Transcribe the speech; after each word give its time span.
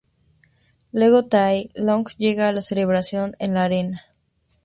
Luego, 0.91 1.27
Tai 1.27 1.69
Long 1.75 2.05
llega 2.17 2.47
a 2.47 2.51
la 2.53 2.63
celebración 2.63 3.33
en 3.37 3.53
la 3.53 3.65
arena. 3.65 4.01